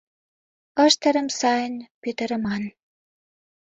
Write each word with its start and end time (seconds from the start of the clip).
Ыштырым 0.85 1.27
сайын 1.39 1.73
пӱтырыман. 2.01 2.63